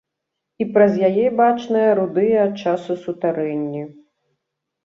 [0.63, 3.83] І праз яе бачныя рудыя ад часу сутарэнні.